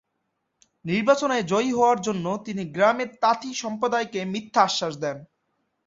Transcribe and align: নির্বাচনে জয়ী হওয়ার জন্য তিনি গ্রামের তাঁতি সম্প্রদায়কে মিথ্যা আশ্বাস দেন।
নির্বাচনে 0.85 1.37
জয়ী 1.43 1.71
হওয়ার 1.73 1.99
জন্য 2.01 2.25
তিনি 2.45 2.63
গ্রামের 2.75 3.09
তাঁতি 3.21 3.49
সম্প্রদায়কে 3.53 4.19
মিথ্যা 4.33 4.61
আশ্বাস 4.67 4.93
দেন। 5.03 5.17